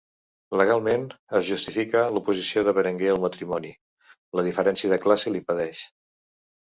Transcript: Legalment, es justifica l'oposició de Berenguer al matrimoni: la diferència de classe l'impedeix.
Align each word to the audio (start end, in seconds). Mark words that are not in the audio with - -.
Legalment, 0.59 1.03
es 1.39 1.43
justifica 1.49 2.01
l'oposició 2.15 2.63
de 2.69 2.73
Berenguer 2.77 3.11
al 3.17 3.21
matrimoni: 3.27 3.75
la 4.41 4.47
diferència 4.49 4.93
de 4.95 4.99
classe 5.05 5.35
l'impedeix. 5.35 5.85